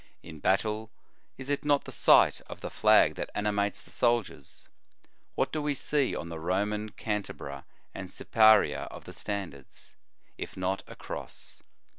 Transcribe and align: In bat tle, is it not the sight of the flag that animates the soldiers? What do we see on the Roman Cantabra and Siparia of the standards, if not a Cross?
In 0.23 0.39
bat 0.39 0.61
tle, 0.61 0.89
is 1.37 1.47
it 1.47 1.63
not 1.63 1.83
the 1.83 1.91
sight 1.91 2.41
of 2.47 2.61
the 2.61 2.71
flag 2.71 3.13
that 3.17 3.29
animates 3.35 3.83
the 3.83 3.91
soldiers? 3.91 4.67
What 5.35 5.51
do 5.51 5.61
we 5.61 5.75
see 5.75 6.15
on 6.15 6.27
the 6.27 6.39
Roman 6.39 6.89
Cantabra 6.89 7.65
and 7.93 8.09
Siparia 8.09 8.87
of 8.87 9.03
the 9.03 9.13
standards, 9.13 9.93
if 10.39 10.57
not 10.57 10.81
a 10.87 10.95
Cross? 10.95 11.61